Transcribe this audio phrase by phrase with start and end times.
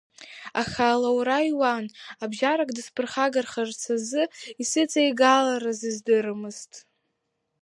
[0.61, 1.85] Аха алаура иуан,
[2.23, 4.23] абжьарак, дысԥырхагахарц азы
[4.61, 6.73] исыҵеигаларыз издырамызт.